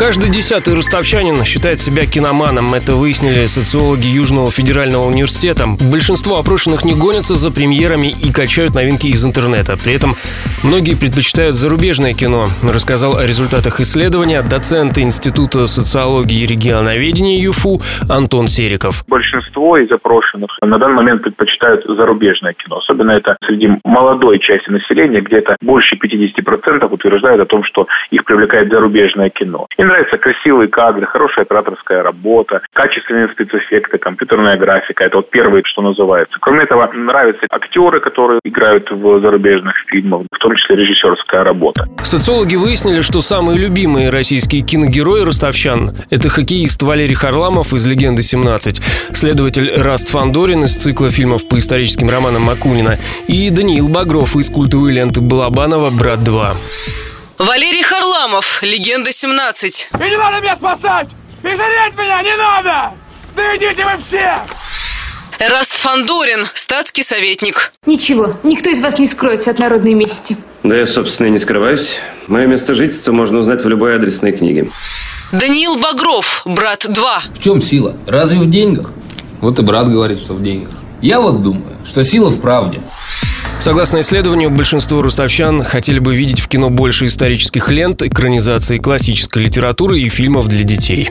Каждый 0.00 0.30
десятый 0.30 0.74
ростовчанин 0.74 1.44
считает 1.44 1.78
себя 1.78 2.06
киноманом. 2.06 2.72
Это 2.72 2.94
выяснили 2.94 3.44
социологи 3.44 4.06
Южного 4.06 4.50
федерального 4.50 5.04
университета. 5.04 5.64
Большинство 5.92 6.38
опрошенных 6.38 6.86
не 6.86 6.94
гонятся 6.94 7.34
за 7.34 7.52
премьерами 7.52 8.06
и 8.08 8.32
качают 8.32 8.74
новинки 8.74 9.08
из 9.08 9.22
интернета. 9.26 9.76
При 9.76 9.92
этом 9.92 10.16
многие 10.64 10.96
предпочитают 10.96 11.54
зарубежное 11.54 12.14
кино. 12.14 12.46
Рассказал 12.64 13.18
о 13.18 13.26
результатах 13.26 13.78
исследования 13.80 14.40
доцент 14.40 14.96
Института 14.96 15.66
социологии 15.66 16.44
и 16.44 16.46
регионоведения 16.46 17.38
ЮФУ 17.44 17.82
Антон 18.08 18.48
Сериков. 18.48 19.04
Большинство 19.06 19.76
из 19.76 19.92
опрошенных 19.92 20.48
на 20.62 20.78
данный 20.78 20.96
момент 20.96 21.22
предпочитают 21.24 21.84
зарубежное 21.84 22.54
кино. 22.54 22.78
Особенно 22.78 23.10
это 23.10 23.36
среди 23.44 23.68
молодой 23.84 24.38
части 24.38 24.70
населения, 24.70 25.20
где-то 25.20 25.58
больше 25.60 25.96
50% 25.96 26.88
утверждают 26.90 27.42
о 27.42 27.44
том, 27.44 27.64
что 27.64 27.86
их 28.10 28.24
привлекает 28.24 28.70
зарубежное 28.70 29.28
кино. 29.28 29.66
И 29.76 29.89
нравятся 29.90 30.18
красивые 30.18 30.68
кадры, 30.68 31.06
хорошая 31.06 31.44
операторская 31.44 32.02
работа, 32.02 32.62
качественные 32.72 33.28
спецэффекты, 33.28 33.98
компьютерная 33.98 34.56
графика. 34.56 35.04
Это 35.04 35.16
вот 35.16 35.30
первое, 35.30 35.62
что 35.64 35.82
называется. 35.82 36.36
Кроме 36.40 36.62
этого, 36.62 36.88
нравятся 36.92 37.46
актеры, 37.50 38.00
которые 38.00 38.40
играют 38.44 38.88
в 38.90 39.20
зарубежных 39.20 39.74
фильмах, 39.88 40.22
в 40.30 40.38
том 40.38 40.54
числе 40.54 40.76
режиссерская 40.76 41.42
работа. 41.42 41.88
Социологи 42.02 42.54
выяснили, 42.54 43.00
что 43.00 43.20
самые 43.20 43.58
любимые 43.58 44.10
российские 44.10 44.62
киногерои 44.62 45.24
ростовчан– 45.24 45.90
это 46.10 46.28
хоккеист 46.28 46.82
Валерий 46.82 47.14
Харламов 47.14 47.72
из 47.72 47.84
«Легенды 47.84 48.22
17», 48.22 48.80
следователь 49.12 49.72
Раст 49.76 50.10
Фандорин 50.10 50.64
из 50.64 50.76
цикла 50.76 51.10
фильмов 51.10 51.48
по 51.48 51.58
историческим 51.58 52.08
романам 52.08 52.42
Макунина 52.42 52.96
и 53.26 53.50
Даниил 53.50 53.88
Багров 53.88 54.36
из 54.36 54.50
культовой 54.50 54.92
ленты 54.92 55.20
Балабанова 55.20 55.90
«Брат 55.90 56.20
2». 56.20 57.00
Валерий 57.40 57.82
Харламов, 58.20 58.62
«Легенда 58.62 59.10
17». 59.10 59.86
И 59.98 60.10
не 60.10 60.16
надо 60.18 60.42
меня 60.42 60.54
спасать! 60.54 61.08
И 61.42 61.46
жалеть 61.46 61.96
меня 61.96 62.22
не 62.22 62.36
надо! 62.36 62.92
Да 63.34 63.56
идите 63.56 63.82
вы 63.82 63.96
все! 63.96 64.40
Эраст 65.38 65.72
Фандорин, 65.72 66.46
статский 66.52 67.02
советник. 67.02 67.72
Ничего, 67.86 68.34
никто 68.42 68.68
из 68.68 68.80
вас 68.80 68.98
не 68.98 69.06
скроется 69.06 69.50
от 69.50 69.58
народной 69.58 69.94
мести. 69.94 70.36
Да 70.62 70.76
я, 70.76 70.86
собственно, 70.86 71.28
и 71.28 71.30
не 71.30 71.38
скрываюсь. 71.38 71.96
Мое 72.26 72.46
место 72.46 72.74
жительства 72.74 73.12
можно 73.12 73.38
узнать 73.38 73.64
в 73.64 73.68
любой 73.68 73.96
адресной 73.96 74.32
книге. 74.32 74.68
Даниил 75.32 75.78
Багров, 75.78 76.42
брат 76.44 76.84
2. 76.86 77.22
В 77.32 77.38
чем 77.38 77.62
сила? 77.62 77.96
Разве 78.06 78.38
в 78.38 78.50
деньгах? 78.50 78.92
Вот 79.40 79.58
и 79.58 79.62
брат 79.62 79.88
говорит, 79.88 80.20
что 80.20 80.34
в 80.34 80.42
деньгах. 80.42 80.74
Я 81.00 81.20
вот 81.20 81.42
думаю, 81.42 81.74
что 81.86 82.04
сила 82.04 82.28
в 82.28 82.38
правде. 82.38 82.82
Согласно 83.60 84.00
исследованию, 84.00 84.48
большинство 84.48 85.02
ростовчан 85.02 85.62
хотели 85.62 85.98
бы 85.98 86.16
видеть 86.16 86.40
в 86.40 86.48
кино 86.48 86.70
больше 86.70 87.06
исторических 87.06 87.68
лент, 87.68 88.02
экранизации 88.02 88.78
классической 88.78 89.42
литературы 89.42 90.00
и 90.00 90.08
фильмов 90.08 90.48
для 90.48 90.64
детей. 90.64 91.10